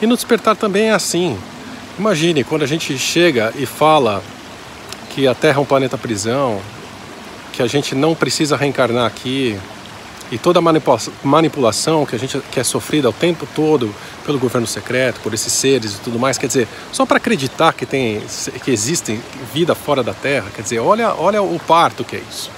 [0.00, 1.38] E no despertar também é assim.
[1.98, 4.22] Imagine quando a gente chega e fala
[5.10, 6.60] que a Terra é um planeta prisão,
[7.52, 9.58] que a gente não precisa reencarnar aqui,
[10.30, 10.62] e toda a
[11.22, 13.94] manipulação que a gente que é sofrida o tempo todo
[14.24, 17.86] pelo governo secreto, por esses seres e tudo mais, quer dizer, só para acreditar que
[17.86, 18.20] tem
[18.64, 19.20] que existe
[19.54, 22.50] vida fora da Terra, quer dizer, olha, olha o parto que é isso.